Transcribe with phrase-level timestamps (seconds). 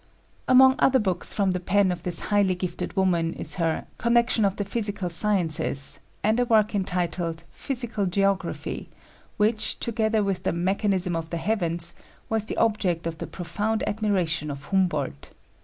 [0.47, 4.55] Among other books from the pen of this highly gifted woman is her Connection of
[4.55, 8.89] the Physical Sciences and a work entitled Physical Geography,
[9.37, 11.93] which, together with the Mechanism of the Heavens,
[12.29, 15.33] was the object of the "profound admiration" of Humboldt.